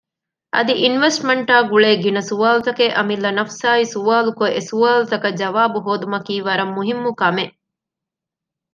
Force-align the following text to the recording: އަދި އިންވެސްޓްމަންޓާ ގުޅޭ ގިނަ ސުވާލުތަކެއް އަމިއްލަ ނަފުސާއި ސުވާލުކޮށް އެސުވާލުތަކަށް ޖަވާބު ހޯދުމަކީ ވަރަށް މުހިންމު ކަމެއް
އަދި 0.55 0.73
އިންވެސްޓްމަންޓާ 0.81 1.55
ގުޅޭ 1.71 1.91
ގިނަ 2.03 2.21
ސުވާލުތަކެއް 2.29 2.95
އަމިއްލަ 2.97 3.29
ނަފުސާއި 3.37 3.85
ސުވާލުކޮށް 3.93 4.55
އެސުވާލުތަކަށް 4.55 5.37
ޖަވާބު 5.41 5.77
ހޯދުމަކީ 5.85 6.35
ވަރަށް 6.47 6.73
މުހިންމު 6.75 7.09
ކަމެއް 7.21 7.55